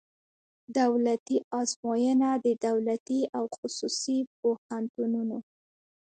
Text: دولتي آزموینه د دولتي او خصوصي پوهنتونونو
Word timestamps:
دولتي 0.79 1.37
آزموینه 1.59 2.29
د 2.45 2.47
دولتي 2.65 3.19
او 3.37 3.43
خصوصي 3.57 4.19
پوهنتونونو 4.39 5.37